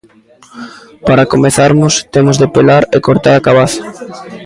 [1.07, 3.83] Para comezarmos, temos de pelar e cortar a cabaza.